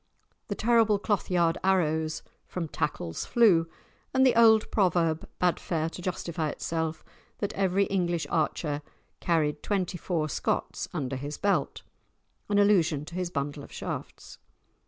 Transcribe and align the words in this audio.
The 0.47 0.55
terrible 0.55 0.97
cloth 0.97 1.29
yard 1.29 1.59
arrows 1.63 2.23
"from 2.47 2.67
tackles 2.67 3.23
flew," 3.27 3.69
and 4.15 4.25
the 4.25 4.33
old 4.35 4.71
proverb 4.71 5.29
bade 5.37 5.59
fair 5.59 5.91
to 5.91 6.01
justify 6.01 6.49
itself, 6.49 7.05
that 7.37 7.53
every 7.53 7.83
English 7.83 8.25
archer 8.31 8.81
carried 9.19 9.61
twenty 9.61 9.99
four 9.99 10.27
Scots 10.27 10.87
under 10.91 11.17
his 11.17 11.37
belt—an 11.37 12.57
allusion 12.57 13.05
to 13.05 13.13
his 13.13 13.29
bundle 13.29 13.61
of 13.61 13.71
shafts. 13.71 14.39